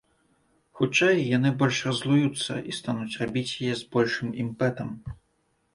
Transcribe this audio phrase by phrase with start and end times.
[0.77, 4.89] Хутчэй, яны больш раззлуюцца, і стануць рабіць яе з большым імпэтам.